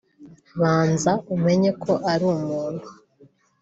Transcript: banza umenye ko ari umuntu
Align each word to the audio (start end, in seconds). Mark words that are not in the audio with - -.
banza 0.59 1.11
umenye 1.35 1.71
ko 1.83 1.91
ari 2.11 2.23
umuntu 2.35 2.87